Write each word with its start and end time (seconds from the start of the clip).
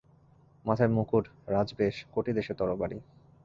মাথায় 0.65 0.91
মুকুট, 0.91 1.25
রাজবেশ, 1.47 1.95
কটিদেশে 2.13 2.53
তরবারি। 2.53 2.97